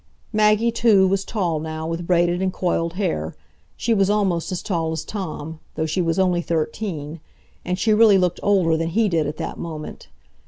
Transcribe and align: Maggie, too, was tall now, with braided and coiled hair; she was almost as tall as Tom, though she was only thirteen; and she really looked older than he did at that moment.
Maggie, 0.33 0.71
too, 0.71 1.07
was 1.07 1.23
tall 1.23 1.59
now, 1.59 1.85
with 1.85 2.07
braided 2.07 2.41
and 2.41 2.51
coiled 2.51 2.93
hair; 2.93 3.35
she 3.77 3.93
was 3.93 4.09
almost 4.09 4.51
as 4.51 4.63
tall 4.63 4.91
as 4.91 5.05
Tom, 5.05 5.59
though 5.75 5.85
she 5.85 6.01
was 6.01 6.17
only 6.17 6.41
thirteen; 6.41 7.19
and 7.63 7.77
she 7.77 7.93
really 7.93 8.17
looked 8.17 8.39
older 8.41 8.75
than 8.75 8.87
he 8.89 9.07
did 9.07 9.27
at 9.27 9.37
that 9.37 9.59
moment. 9.59 10.07